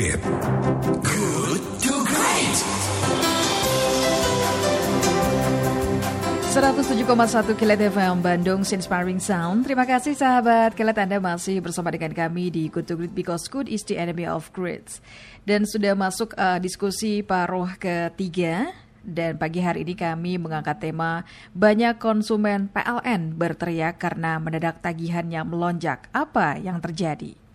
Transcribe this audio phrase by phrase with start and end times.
[0.00, 0.16] Great.
[1.04, 2.56] Good to Great.
[6.56, 9.68] 107,1 Kilat FM Bandung Inspiring Sound.
[9.68, 13.68] Terima kasih sahabat Kilat Anda masih bersama dengan kami di Good to Great because good
[13.68, 14.88] is the enemy of great.
[15.44, 18.72] Dan sudah masuk uh, diskusi paruh ketiga
[19.04, 26.08] dan pagi hari ini kami mengangkat tema banyak konsumen PLN berteriak karena mendadak tagihannya melonjak.
[26.16, 27.49] Apa yang terjadi?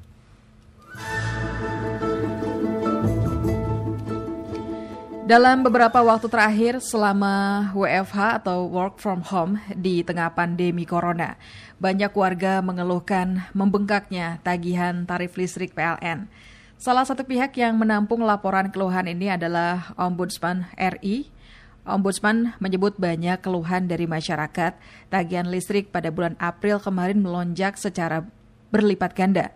[5.25, 11.33] Dalam beberapa waktu terakhir selama WFH atau work from home di tengah pandemi corona,
[11.81, 16.29] banyak warga mengeluhkan membengkaknya tagihan tarif listrik PLN.
[16.77, 21.33] Salah satu pihak yang menampung laporan keluhan ini adalah Ombudsman RI.
[21.89, 24.77] Ombudsman menyebut banyak keluhan dari masyarakat.
[25.09, 28.29] Tagihan listrik pada bulan April kemarin melonjak secara
[28.69, 29.49] berlipat ganda.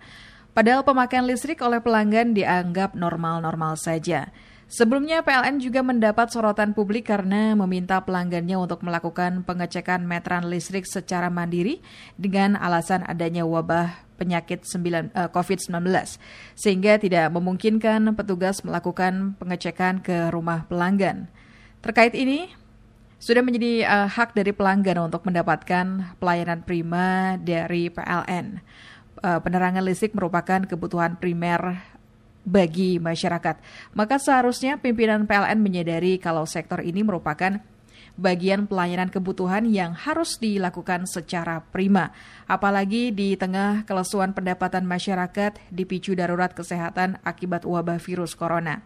[0.58, 4.34] Padahal pemakaian listrik oleh pelanggan dianggap normal-normal saja.
[4.70, 11.26] Sebelumnya PLN juga mendapat sorotan publik karena meminta pelanggannya untuk melakukan pengecekan meteran listrik secara
[11.34, 11.82] mandiri
[12.22, 15.74] dengan alasan adanya wabah penyakit uh, COVID-19
[16.54, 21.26] sehingga tidak memungkinkan petugas melakukan pengecekan ke rumah pelanggan.
[21.82, 22.54] Terkait ini,
[23.18, 28.62] sudah menjadi uh, hak dari pelanggan untuk mendapatkan pelayanan prima dari PLN.
[29.18, 31.82] Uh, penerangan listrik merupakan kebutuhan primer
[32.50, 33.62] bagi masyarakat.
[33.94, 37.62] Maka seharusnya pimpinan PLN menyadari kalau sektor ini merupakan
[38.20, 42.12] bagian pelayanan kebutuhan yang harus dilakukan secara prima.
[42.50, 48.82] Apalagi di tengah kelesuan pendapatan masyarakat dipicu darurat kesehatan akibat wabah virus corona.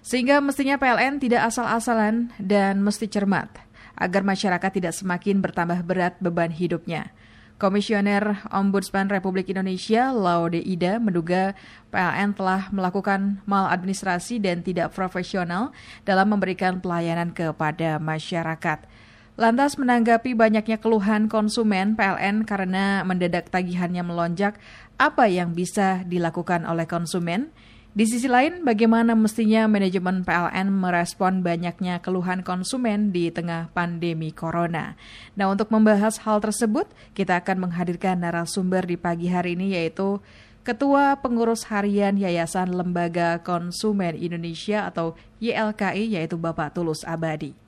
[0.00, 3.52] Sehingga mestinya PLN tidak asal-asalan dan mesti cermat
[4.00, 7.12] agar masyarakat tidak semakin bertambah berat beban hidupnya.
[7.60, 11.52] Komisioner Ombudsman Republik Indonesia Laude Ida menduga
[11.92, 15.68] PLN telah melakukan maladministrasi dan tidak profesional
[16.08, 18.88] dalam memberikan pelayanan kepada masyarakat.
[19.36, 24.56] Lantas menanggapi banyaknya keluhan konsumen PLN karena mendadak tagihannya melonjak,
[24.96, 27.52] apa yang bisa dilakukan oleh konsumen?
[27.90, 34.94] Di sisi lain, bagaimana mestinya manajemen PLN merespon banyaknya keluhan konsumen di tengah pandemi corona?
[35.34, 36.86] Nah, untuk membahas hal tersebut,
[37.18, 40.22] kita akan menghadirkan narasumber di pagi hari ini yaitu
[40.62, 47.58] Ketua Pengurus Harian Yayasan Lembaga Konsumen Indonesia atau YLKI yaitu Bapak Tulus Abadi.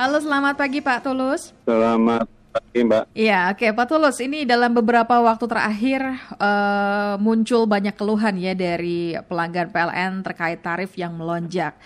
[0.00, 1.52] Halo, selamat pagi Pak Tulus.
[1.68, 3.04] Selamat pagi Mbak.
[3.14, 4.18] Iya, oke Pak Tulus.
[4.18, 6.02] Ini dalam beberapa waktu terakhir
[6.36, 11.78] uh, muncul banyak keluhan ya dari pelanggan PLN terkait tarif yang melonjak.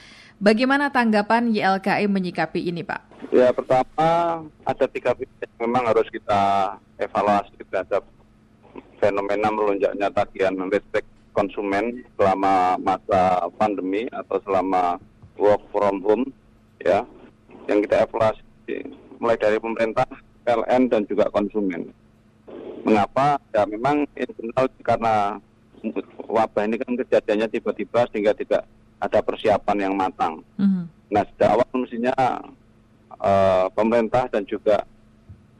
[0.42, 3.30] Bagaimana tanggapan YLKI menyikapi ini, Pak?
[3.30, 8.04] Ya, pertama ada tiga yang memang harus kita evaluasi terhadap
[8.98, 14.98] fenomena melonjaknya tagihan listrik konsumen selama masa pandemi atau selama
[15.38, 16.26] work from home,
[16.82, 17.06] ya.
[17.64, 18.76] Yang kita evaluasi
[19.22, 20.04] mulai dari pemerintah
[20.44, 21.90] PLN dan juga konsumen.
[22.84, 23.40] Mengapa?
[23.56, 25.14] Ya memang internal karena
[26.28, 28.62] wabah ini kan kejadiannya tiba-tiba sehingga tidak
[29.00, 30.40] ada persiapan yang matang.
[30.60, 30.84] Mm-hmm.
[31.12, 32.14] Nah sejak awal mestinya
[33.20, 34.84] uh, pemerintah dan juga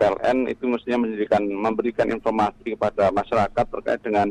[0.01, 4.29] PLN itu mestinya memberikan, memberikan informasi kepada masyarakat terkait dengan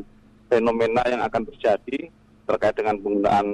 [0.52, 2.12] fenomena yang akan terjadi
[2.44, 3.48] terkait dengan penggunaan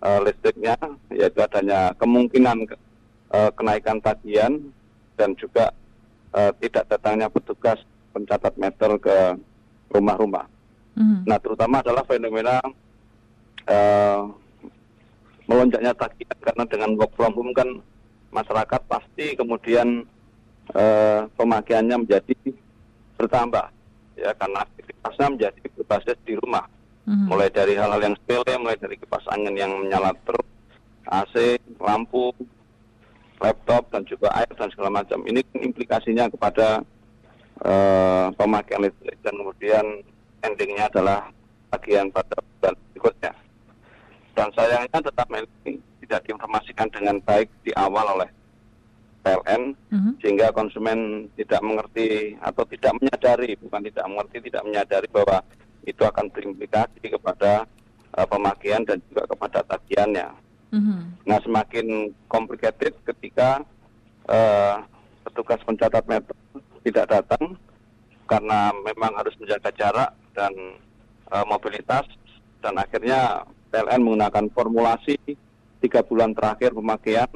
[0.00, 0.78] uh, listriknya,
[1.10, 2.70] yaitu adanya kemungkinan
[3.34, 4.62] uh, kenaikan tagihan
[5.18, 5.74] dan juga
[6.34, 7.78] uh, tidak datangnya petugas
[8.10, 9.16] pencatat meter ke
[9.90, 10.46] rumah-rumah.
[10.98, 11.26] Mm.
[11.26, 12.58] Nah, terutama adalah fenomena
[13.66, 14.20] uh,
[15.46, 17.68] melonjaknya tagihan karena dengan work from home kan
[18.30, 20.06] masyarakat pasti kemudian
[20.74, 22.38] uh, pemakaiannya menjadi
[23.18, 23.66] bertambah
[24.14, 26.66] ya karena aktivitasnya menjadi berbasis di rumah.
[27.08, 27.26] Mm.
[27.26, 30.46] Mulai dari hal-hal yang sepele, mulai dari kipas angin yang menyala terus,
[31.10, 32.30] AC, lampu,
[33.40, 35.24] laptop dan juga air dan segala macam.
[35.24, 36.84] Ini implikasinya kepada
[37.64, 39.84] uh, pemakaian listrik dan kemudian
[40.44, 41.32] endingnya adalah
[41.72, 43.32] bagian pada bulan berikutnya.
[44.36, 48.30] Dan sayangnya tetap ini tidak diinformasikan dengan baik di awal oleh
[49.20, 50.12] PLN mm-hmm.
[50.24, 55.38] sehingga konsumen tidak mengerti atau tidak menyadari bukan tidak mengerti tidak menyadari bahwa
[55.84, 57.68] itu akan berimplikasi kepada
[58.16, 60.28] uh, pemakaian dan juga kepada tagihannya.
[60.70, 61.00] Mm-hmm.
[61.26, 61.86] Nah semakin
[62.30, 63.66] complicated ketika
[64.30, 64.82] uh,
[65.26, 66.36] petugas pencatat meter
[66.86, 67.58] tidak datang
[68.30, 70.54] karena memang harus menjaga jarak dan
[71.34, 72.06] uh, mobilitas
[72.62, 73.42] dan akhirnya
[73.74, 75.18] PLN menggunakan formulasi
[75.82, 77.30] tiga bulan terakhir pemakaian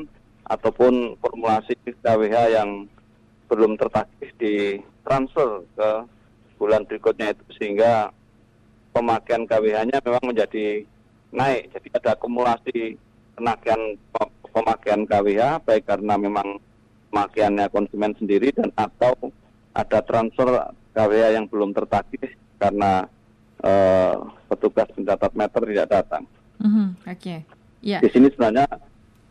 [0.47, 2.87] ataupun formulasi KWH yang
[3.49, 4.55] belum tertagih di
[5.05, 5.91] transfer ke
[6.61, 8.13] bulan berikutnya itu sehingga
[8.95, 10.87] pemakaian KWH-nya memang menjadi
[11.35, 11.75] naik.
[11.75, 12.95] Jadi ada akumulasi
[13.35, 13.99] penagihan
[14.55, 16.63] pemakaian KWH baik karena memang
[17.11, 19.15] pemakaiannya konsumen sendiri dan atau
[19.75, 22.31] ada transfer KWH yang belum tertagih
[22.63, 23.11] karena
[23.63, 24.15] uh,
[24.47, 26.25] petugas pencatat meter tidak datang.
[26.63, 26.87] Mm-hmm.
[27.11, 27.19] Oke.
[27.19, 27.39] Okay.
[27.85, 28.01] Yeah.
[28.01, 28.65] Di sini sebenarnya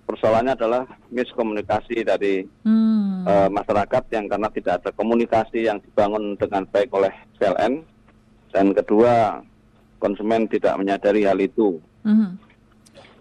[0.06, 3.26] persoalannya adalah miskomunikasi dari hmm.
[3.26, 7.10] uh, masyarakat yang karena tidak ada komunikasi yang dibangun dengan baik oleh
[7.40, 7.82] PLN
[8.54, 9.42] dan kedua
[9.98, 11.82] konsumen tidak menyadari hal itu.
[12.06, 12.38] Hmm.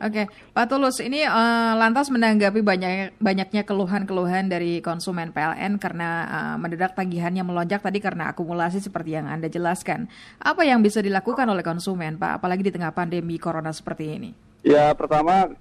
[0.02, 0.26] Oke.
[0.50, 6.99] Pak Tulus, ini uh, lantas menanggapi banyak banyaknya keluhan-keluhan dari konsumen PLN karena uh, mendadak
[6.99, 10.10] tagihannya melonjak tadi karena akumulasi seperti yang Anda jelaskan.
[10.43, 14.31] Apa yang bisa dilakukan oleh konsumen, Pak, apalagi di tengah pandemi corona seperti ini?
[14.66, 15.54] Ya, pertama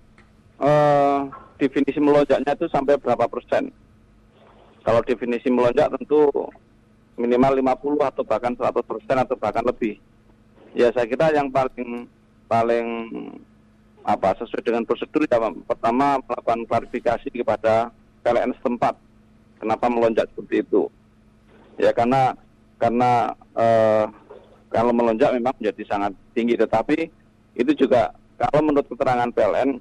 [0.58, 1.30] uh,
[1.62, 3.70] definisi melonjaknya itu sampai berapa persen.
[4.82, 6.34] Kalau definisi melonjak tentu
[7.14, 10.02] minimal 50 atau bahkan 100 persen atau bahkan lebih.
[10.74, 12.10] Ya saya kira yang paling
[12.50, 12.88] paling
[14.02, 17.94] apa sesuai dengan prosedur ya pertama melakukan klarifikasi kepada
[18.26, 18.98] PLN setempat.
[19.62, 20.90] Kenapa melonjak seperti itu.
[21.78, 22.34] Ya karena
[22.82, 24.10] karena uh,
[24.74, 26.58] kalau melonjak memang menjadi sangat tinggi.
[26.58, 26.98] Tetapi
[27.58, 28.10] itu juga
[28.42, 29.78] kalau menurut keterangan PLN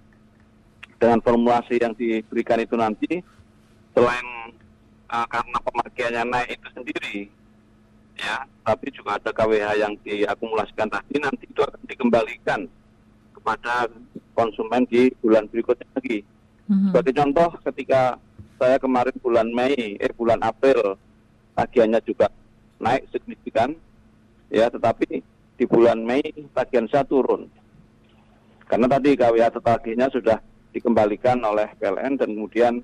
[1.00, 3.24] dengan formulasi yang diberikan itu nanti
[3.96, 4.52] selain
[5.08, 7.18] uh, karena pemakaiannya naik itu sendiri
[8.20, 12.60] ya tapi juga ada KWH yang diakumulasikan tadi nanti itu akan dikembalikan
[13.40, 13.88] kepada
[14.36, 16.22] konsumen di bulan berikutnya lagi.
[16.68, 16.92] Mm-hmm.
[16.92, 18.20] Sebagai contoh ketika
[18.60, 21.00] saya kemarin bulan Mei eh bulan April
[21.56, 22.28] tagihannya juga
[22.76, 23.72] naik signifikan
[24.52, 25.24] ya tetapi
[25.56, 26.22] di bulan Mei
[26.52, 27.48] tagihan saya turun
[28.68, 30.38] karena tadi KWH tertagihnya sudah
[30.70, 32.74] dikembalikan oleh PLN dan kemudian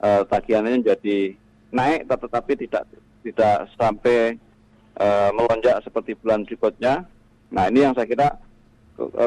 [0.00, 1.36] uh, tagihannya jadi
[1.68, 2.88] naik tetapi tidak
[3.20, 4.40] tidak sampai
[4.96, 7.04] uh, melonjak seperti bulan berikutnya.
[7.52, 8.28] Nah ini yang saya kira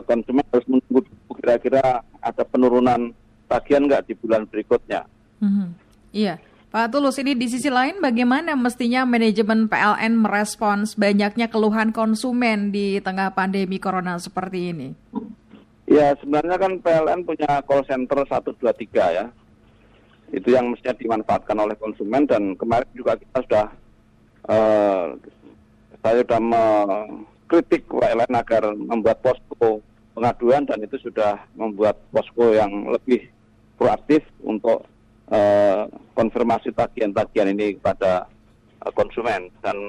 [0.07, 0.99] konsumen harus menunggu
[1.37, 3.11] kira-kira ada penurunan
[3.47, 5.07] tagihan nggak di bulan berikutnya.
[5.43, 5.67] Mm-hmm.
[6.15, 6.35] Iya.
[6.67, 12.99] Pak Tulus, ini di sisi lain bagaimana mestinya manajemen PLN merespons banyaknya keluhan konsumen di
[12.99, 14.89] tengah pandemi corona seperti ini?
[15.87, 19.25] Ya sebenarnya kan PLN punya call center 123 ya.
[20.35, 23.65] Itu yang mestinya dimanfaatkan oleh konsumen dan kemarin juga kita sudah
[24.51, 25.15] uh,
[26.03, 26.41] saya sudah
[27.47, 29.79] mengkritik PLN agar membuat posko
[30.11, 33.23] pengaduan dan itu sudah membuat posko yang lebih
[33.79, 34.83] proaktif untuk
[35.31, 38.27] uh, konfirmasi tagihan-tagihan ini kepada
[38.83, 39.79] uh, konsumen dan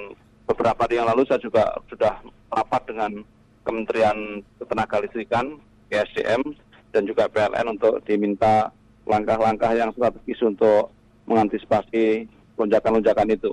[0.47, 2.23] beberapa hari yang lalu saya juga sudah
[2.55, 3.27] rapat dengan
[3.67, 5.59] Kementerian Ketenagalistrikan
[5.91, 6.55] PSDM
[6.95, 8.71] dan juga PLN untuk diminta
[9.03, 10.95] langkah-langkah yang strategis untuk
[11.27, 13.53] mengantisipasi lonjakan-lonjakan itu.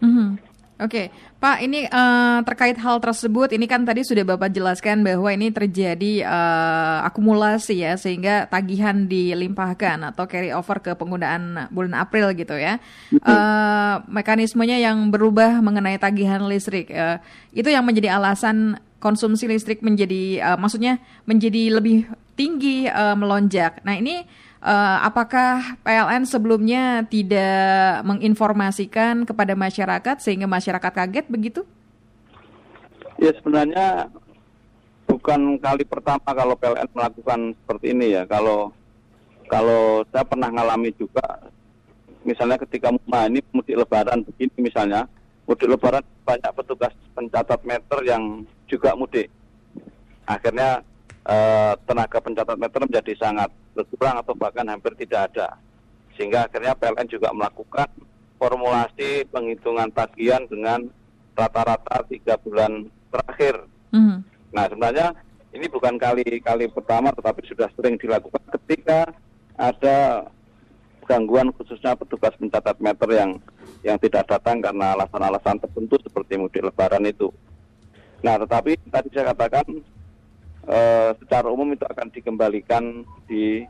[0.00, 0.51] Mm -hmm.
[0.82, 1.06] Oke, okay.
[1.38, 6.26] Pak, ini uh, terkait hal tersebut, ini kan tadi sudah Bapak jelaskan bahwa ini terjadi
[6.26, 12.82] uh, akumulasi ya, sehingga tagihan dilimpahkan atau carry over ke penggunaan bulan April gitu ya.
[13.14, 17.22] Uh, mekanismenya yang berubah mengenai tagihan listrik, uh,
[17.54, 20.98] itu yang menjadi alasan konsumsi listrik menjadi uh, maksudnya
[21.30, 23.86] menjadi lebih tinggi uh, melonjak.
[23.86, 24.26] Nah, ini
[24.62, 31.62] uh, apakah PLN sebelumnya tidak menginformasikan kepada masyarakat sehingga masyarakat kaget begitu?
[33.18, 34.08] Ya, sebenarnya
[35.06, 38.22] bukan kali pertama kalau PLN melakukan seperti ini ya.
[38.24, 38.72] Kalau
[39.50, 41.22] kalau saya pernah ngalami juga
[42.22, 42.88] misalnya ketika
[43.28, 45.10] ini mudik lebaran begini misalnya
[45.44, 49.28] mudik lebaran banyak petugas pencatat meter yang juga mudik.
[50.24, 50.80] Akhirnya
[51.26, 55.56] eh, tenaga pencatat meter menjadi sangat berkurang atau bahkan hampir tidak ada.
[56.16, 57.88] Sehingga akhirnya PLN juga melakukan
[58.36, 60.88] formulasi penghitungan tagihan dengan
[61.32, 63.64] rata-rata tiga bulan terakhir.
[63.92, 64.18] Mm-hmm.
[64.52, 65.08] Nah sebenarnya
[65.52, 69.08] ini bukan kali-kali pertama tetapi sudah sering dilakukan ketika
[69.56, 70.28] ada
[71.04, 73.30] gangguan khususnya petugas pencatat meter yang
[73.82, 77.28] yang tidak datang karena alasan-alasan tertentu seperti mudik lebaran itu.
[78.22, 79.66] Nah, tetapi tadi saya katakan
[80.68, 83.66] uh, secara umum itu akan dikembalikan di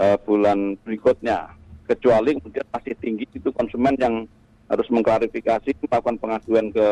[0.00, 1.52] uh, bulan berikutnya.
[1.88, 4.28] Kecuali kemudian masih tinggi itu konsumen yang
[4.70, 6.88] harus mengklarifikasi, melakukan pengaduan ke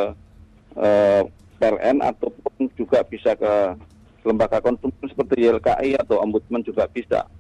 [0.74, 1.22] uh, eh,
[1.62, 3.78] PLN ataupun juga bisa ke
[4.26, 7.30] lembaga konsumen seperti YLKI atau Ombudsman juga bisa.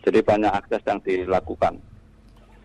[0.00, 1.76] Jadi banyak akses yang dilakukan.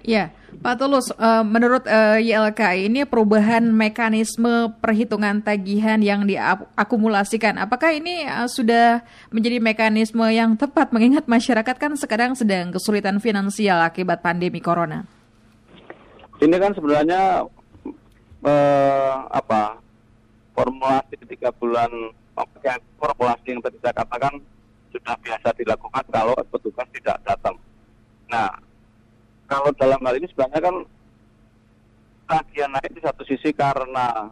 [0.01, 7.61] Ya, Pak Tulus, uh, menurut uh, eh, YLKI ini perubahan mekanisme perhitungan tagihan yang diakumulasikan,
[7.61, 13.77] apakah ini uh, sudah menjadi mekanisme yang tepat mengingat masyarakat kan sekarang sedang kesulitan finansial
[13.81, 15.05] akibat pandemi corona?
[16.41, 17.45] Ini kan sebenarnya
[18.41, 19.77] eh, apa
[20.57, 21.89] formulasi tiga bulan
[22.97, 24.41] formulasi yang tadi saya katakan
[24.89, 27.55] sudah biasa dilakukan kalau petugas tidak datang.
[28.27, 28.49] Nah,
[29.51, 30.75] kalau dalam hal ini sebenarnya kan
[32.23, 34.31] tagihan naik di satu sisi karena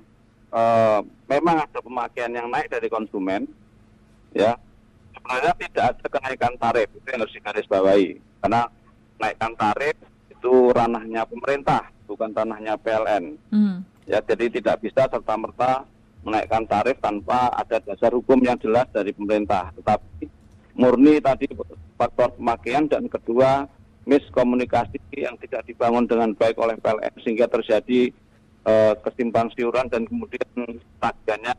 [0.56, 3.44] uh, memang ada pemakaian yang naik dari konsumen,
[4.32, 4.56] ya
[5.12, 8.10] sebenarnya tidak ada kenaikan tarif itu yang harus digarisbawahi
[8.40, 8.62] karena
[9.20, 9.96] naikkan tarif
[10.32, 13.36] itu ranahnya pemerintah bukan ranahnya PLN.
[13.52, 13.78] Mm.
[14.08, 15.84] Ya jadi tidak bisa serta merta
[16.24, 19.76] menaikkan tarif tanpa ada dasar hukum yang jelas dari pemerintah.
[19.76, 20.32] Tetapi
[20.80, 21.52] murni tadi
[22.00, 23.68] faktor pemakaian dan kedua
[24.08, 28.14] miskomunikasi yang tidak dibangun dengan baik oleh PLN sehingga terjadi
[28.64, 31.56] uh, kesimpang siuran dan kemudian tagihannya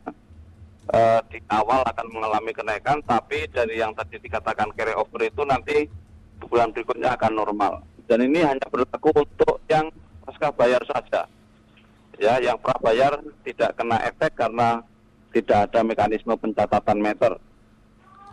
[0.91, 5.85] uh, di awal akan mengalami kenaikan tapi dari yang tadi dikatakan carry over itu nanti
[6.41, 7.73] bulan berikutnya akan normal.
[8.09, 9.87] Dan ini hanya berlaku untuk yang
[10.25, 11.29] pasca bayar saja.
[12.19, 14.83] Ya yang prabayar tidak kena efek karena
[15.31, 17.39] tidak ada mekanisme pencatatan meter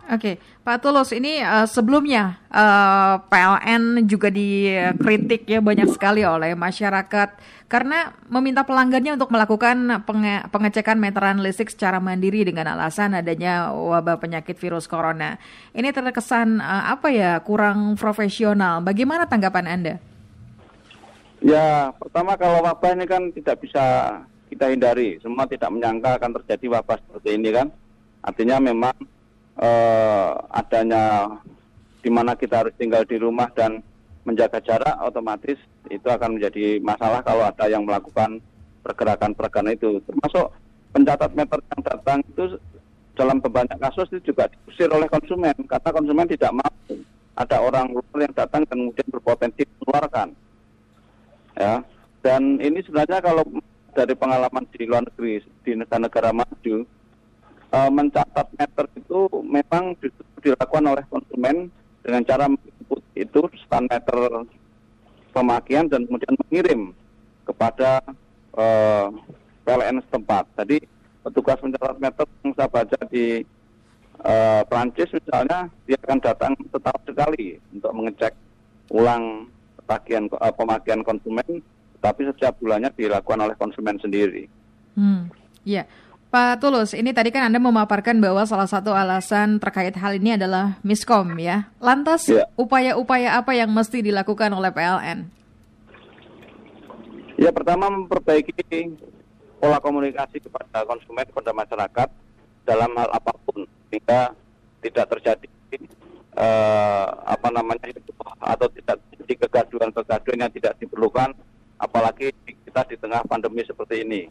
[0.09, 6.57] Oke, Pak Tulus, ini uh, sebelumnya uh, eh, PLN juga dikritik ya banyak sekali oleh
[6.57, 7.37] masyarakat
[7.69, 14.17] karena meminta pelanggannya untuk melakukan penge pengecekan meteran listrik secara mandiri dengan alasan adanya wabah
[14.17, 15.37] penyakit virus corona.
[15.77, 18.81] Ini terkesan uh, apa ya kurang profesional.
[18.81, 19.95] Bagaimana tanggapan Anda?
[21.45, 24.17] Ya, pertama kalau wabah ini kan tidak bisa
[24.49, 25.21] kita hindari.
[25.21, 27.69] Semua tidak menyangka akan terjadi wabah seperti ini kan.
[28.25, 28.97] Artinya memang
[29.59, 31.37] uh, adanya
[31.99, 33.83] di mana kita harus tinggal di rumah dan
[34.23, 35.59] menjaga jarak otomatis
[35.91, 38.39] itu akan menjadi masalah kalau ada yang melakukan
[38.83, 39.99] pergerakan-pergerakan itu.
[40.07, 40.51] Termasuk
[40.95, 42.57] pencatat meter yang datang itu
[43.19, 47.03] dalam banyak kasus itu juga diusir oleh konsumen karena konsumen tidak mampu
[47.35, 50.27] ada orang luar yang datang dan kemudian berpotensi mengeluarkan
[51.59, 51.83] ya
[52.23, 53.43] dan ini sebenarnya kalau
[53.91, 56.87] dari pengalaman di luar negeri di negara-negara maju
[57.73, 59.93] uh, mencatat meter itu memang
[60.41, 61.69] dilakukan oleh konsumen
[62.01, 64.47] dengan cara menginput itu stand meter
[65.35, 66.81] pemakaian dan kemudian mengirim
[67.45, 68.01] kepada
[68.57, 69.07] uh, eh,
[69.65, 70.45] PLN setempat.
[70.57, 70.81] Jadi
[71.21, 73.45] petugas mencatat meter yang saya baca di
[74.25, 78.33] uh, Prancis misalnya dia akan datang setahun sekali untuk mengecek
[78.89, 79.49] ulang
[79.85, 81.61] tagihan uh, pemakaian konsumen,
[82.01, 84.45] tapi setiap bulannya dilakukan oleh konsumen sendiri.
[84.97, 85.29] Hmm,
[85.65, 85.85] ya.
[86.29, 90.77] Pak Tulus, ini tadi kan Anda memaparkan bahwa salah satu alasan terkait hal ini adalah
[90.85, 91.73] miskom ya.
[91.81, 92.45] Lantas ya.
[92.53, 93.41] upaya-upaya ya.
[93.41, 95.25] apa yang mesti dilakukan oleh PLN?
[97.41, 98.53] Ya pertama memperbaiki
[99.57, 102.07] pola komunikasi kepada konsumen, kepada masyarakat
[102.61, 104.29] dalam hal apa pun sehingga
[104.85, 105.49] tidak terjadi
[106.37, 108.05] uh, apa namanya itu
[108.37, 111.33] atau tidak terjadi kegaduhan-kegaduhan yang tidak diperlukan
[111.81, 114.29] apalagi kita di tengah pandemi seperti ini.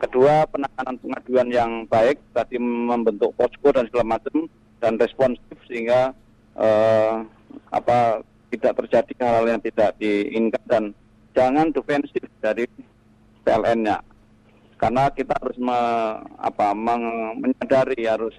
[0.00, 4.48] Kedua, penanganan pengaduan yang baik, tadi membentuk posko dan segala macam
[4.80, 6.16] dan responsif sehingga
[6.56, 7.20] uh,
[7.68, 10.84] apa tidak terjadi hal-hal yang tidak diinginkan dan
[11.36, 12.64] jangan defensif dari
[13.44, 14.00] PLN-nya.
[14.80, 15.78] Karena kita harus me,
[16.40, 18.32] apa, meng, menyadari harus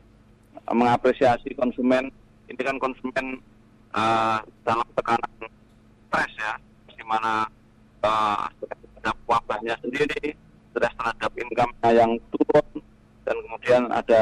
[0.66, 2.10] mengapresiasi konsumen.
[2.50, 3.38] Ini kan konsumen
[3.94, 5.32] uh, dalam tekanan
[6.10, 6.54] stres ya,
[6.90, 7.46] di mana
[8.02, 8.50] uh,
[9.30, 10.34] wabahnya sendiri,
[10.72, 12.68] stres terhadap income yang turun
[13.28, 14.22] dan kemudian ada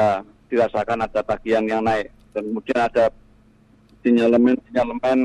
[0.50, 3.04] dirasakan ada tagihan yang naik dan kemudian ada
[4.02, 5.18] sinyalemen-sinyalemen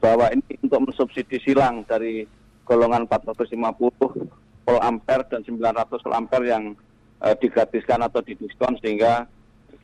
[0.00, 2.24] bahwa ini untuk mensubsidi silang dari
[2.64, 4.30] golongan 450
[4.64, 6.64] volt ampere dan 900 volt ampere yang
[7.20, 9.28] eh, digratiskan atau didiskon sehingga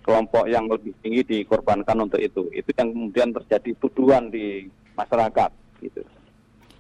[0.07, 2.47] kelompok yang lebih tinggi dikorbankan untuk itu.
[2.55, 5.51] Itu yang kemudian terjadi tuduhan di masyarakat
[5.83, 6.01] gitu.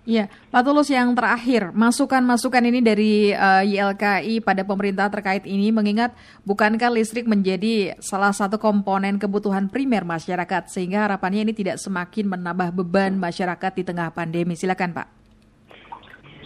[0.06, 5.75] Iya, Pak Tulus yang terakhir, masukan-masukan ini dari uh, eh, YLKI pada pemerintah terkait ini
[5.75, 6.14] mengingat
[6.46, 12.70] bukankah listrik menjadi salah satu komponen kebutuhan primer masyarakat sehingga harapannya ini tidak semakin menambah
[12.78, 14.54] beban masyarakat di tengah pandemi.
[14.54, 15.06] Silakan Pak.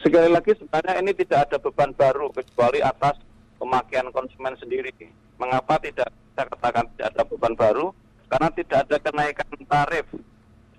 [0.00, 3.20] Sekali lagi sebenarnya ini tidak ada beban baru kecuali atas
[3.60, 4.88] pemakaian konsumen sendiri.
[5.36, 7.92] Mengapa tidak saya katakan tidak ada beban baru?
[8.24, 10.08] Karena tidak ada kenaikan tarif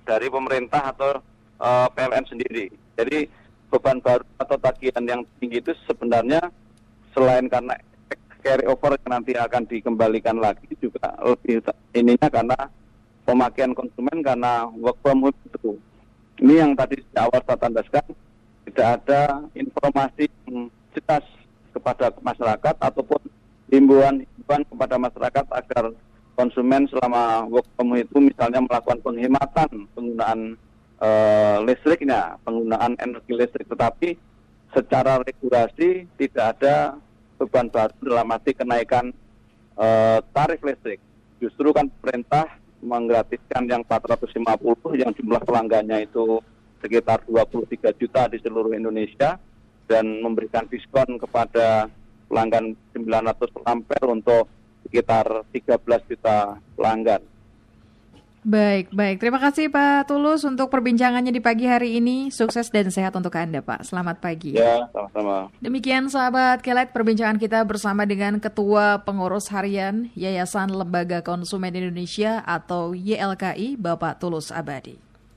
[0.01, 1.21] dari pemerintah atau
[1.61, 2.65] uh, eh, PLN sendiri.
[2.97, 3.29] Jadi
[3.71, 6.51] beban baru atau tagihan yang tinggi itu sebenarnya
[7.15, 7.77] selain karena
[8.41, 11.61] carry over yang nanti akan dikembalikan lagi juga lebih
[11.93, 12.57] ininya karena
[13.23, 15.77] pemakaian konsumen karena work from home itu.
[16.41, 18.05] Ini yang tadi di awal saya tandaskan
[18.65, 21.25] tidak ada informasi yang jelas
[21.71, 23.21] kepada masyarakat ataupun
[23.69, 25.83] himbauan-himbauan kepada masyarakat agar
[26.33, 30.57] konsumen selama work from home itu misalnya melakukan penghematan penggunaan
[31.01, 33.65] uh, listriknya, penggunaan energi listrik.
[33.67, 34.15] Tetapi
[34.71, 36.95] secara regulasi tidak ada
[37.41, 39.09] beban baru dalam arti kenaikan
[39.75, 41.01] uh, tarif listrik.
[41.41, 44.37] Justru kan pemerintah menggratiskan yang 450
[44.97, 46.41] yang jumlah pelanggannya itu
[46.81, 49.37] sekitar 23 juta di seluruh Indonesia
[49.85, 51.89] dan memberikan diskon kepada
[52.25, 54.45] pelanggan 900 ampere untuk
[54.87, 57.21] sekitar 13 juta pelanggan.
[58.41, 59.21] Baik, baik.
[59.21, 62.33] Terima kasih Pak Tulus untuk perbincangannya di pagi hari ini.
[62.33, 63.85] Sukses dan sehat untuk Anda, Pak.
[63.85, 64.57] Selamat pagi.
[64.57, 65.53] Ya, sama-sama.
[65.61, 72.97] Demikian sahabat Kelet perbincangan kita bersama dengan Ketua Pengurus Harian Yayasan Lembaga Konsumen Indonesia atau
[72.97, 75.10] YLKI, Bapak Tulus Abadi.